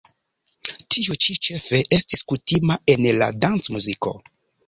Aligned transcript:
Tio 0.95 1.17
ĉi 1.25 1.35
ĉefe 1.47 1.81
estis 1.99 2.25
kutima 2.33 2.79
en 2.95 3.05
la 3.19 3.27
dancmuziko. 3.45 4.15